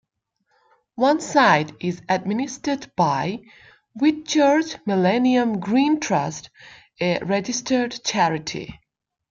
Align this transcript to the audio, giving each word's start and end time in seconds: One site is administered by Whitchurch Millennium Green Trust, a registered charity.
One 0.95 1.21
site 1.21 1.73
is 1.79 2.01
administered 2.09 2.91
by 2.95 3.43
Whitchurch 3.93 4.77
Millennium 4.87 5.59
Green 5.59 5.99
Trust, 5.99 6.49
a 6.99 7.19
registered 7.19 7.99
charity. 8.03 8.79